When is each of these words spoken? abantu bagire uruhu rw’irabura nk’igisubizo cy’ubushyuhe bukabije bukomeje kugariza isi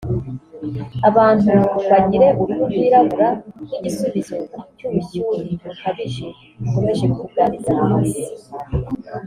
abantu 1.09 1.53
bagire 1.89 2.27
uruhu 2.41 2.63
rw’irabura 2.69 3.29
nk’igisubizo 3.65 4.35
cy’ubushyuhe 4.77 5.41
bukabije 5.65 6.27
bukomeje 6.59 7.05
kugariza 7.15 7.71
isi 8.03 8.21